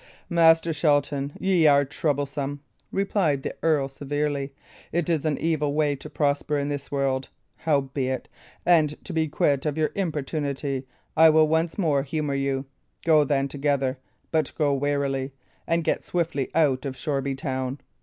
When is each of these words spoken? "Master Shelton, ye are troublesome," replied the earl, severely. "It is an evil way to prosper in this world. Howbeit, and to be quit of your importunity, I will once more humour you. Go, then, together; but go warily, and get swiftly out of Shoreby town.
"Master 0.31 0.73
Shelton, 0.73 1.31
ye 1.39 1.67
are 1.67 1.85
troublesome," 1.85 2.61
replied 2.91 3.43
the 3.43 3.53
earl, 3.61 3.87
severely. 3.87 4.51
"It 4.91 5.09
is 5.11 5.25
an 5.25 5.37
evil 5.37 5.75
way 5.75 5.95
to 5.97 6.09
prosper 6.09 6.57
in 6.57 6.69
this 6.69 6.91
world. 6.91 7.29
Howbeit, 7.57 8.27
and 8.65 8.97
to 9.05 9.13
be 9.13 9.27
quit 9.27 9.63
of 9.67 9.77
your 9.77 9.91
importunity, 9.93 10.87
I 11.15 11.29
will 11.29 11.47
once 11.47 11.77
more 11.77 12.01
humour 12.01 12.33
you. 12.33 12.65
Go, 13.05 13.23
then, 13.23 13.47
together; 13.47 13.99
but 14.31 14.51
go 14.57 14.73
warily, 14.73 15.33
and 15.67 15.83
get 15.83 16.03
swiftly 16.03 16.49
out 16.55 16.83
of 16.83 16.97
Shoreby 16.97 17.35
town. 17.35 17.79